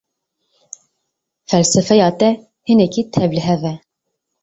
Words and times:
Felsefeya 1.49 2.09
te 2.19 2.29
hinekî 2.67 3.01
tevlihev 3.13 3.61
e. 3.73 3.75